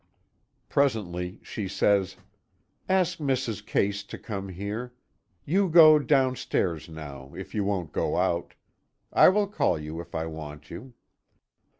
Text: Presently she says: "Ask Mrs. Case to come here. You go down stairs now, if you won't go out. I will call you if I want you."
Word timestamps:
Presently 0.67 1.39
she 1.43 1.67
says: 1.67 2.15
"Ask 2.89 3.19
Mrs. 3.19 3.63
Case 3.63 4.03
to 4.05 4.17
come 4.17 4.49
here. 4.49 4.95
You 5.45 5.69
go 5.69 5.99
down 5.99 6.35
stairs 6.35 6.89
now, 6.89 7.35
if 7.35 7.53
you 7.53 7.63
won't 7.63 7.91
go 7.91 8.17
out. 8.17 8.55
I 9.13 9.29
will 9.29 9.45
call 9.45 9.77
you 9.77 10.01
if 10.01 10.15
I 10.15 10.25
want 10.25 10.71
you." 10.71 10.95